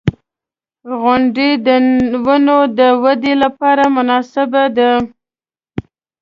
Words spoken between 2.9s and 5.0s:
ودې لپاره مناسبې دي.